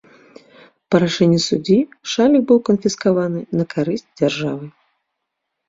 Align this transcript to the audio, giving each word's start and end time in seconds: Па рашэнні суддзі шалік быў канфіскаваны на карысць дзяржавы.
Па 0.95 1.01
рашэнні 1.03 1.37
суддзі 1.47 1.77
шалік 2.15 2.41
быў 2.53 2.59
канфіскаваны 2.71 3.41
на 3.61 3.65
карысць 3.77 4.07
дзяржавы. 4.19 4.65